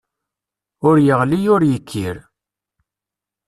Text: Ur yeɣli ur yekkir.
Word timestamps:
Ur 0.87 0.95
yeɣli 1.05 1.39
ur 1.53 1.61
yekkir. 1.65 2.17